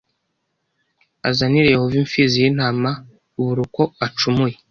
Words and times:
azanire 1.29 1.67
Yehova 1.73 1.95
imfizi 2.01 2.35
y 2.43 2.47
intama 2.49 2.91
buruko 3.35 3.81
acumuye 4.05 4.55